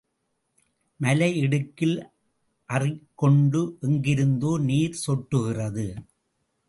[0.99, 1.97] மலை இடுக்கில்
[2.69, 5.87] அறிக்கொண்டு எங்கிருந்தோ நீர் சொட்டுகிறது.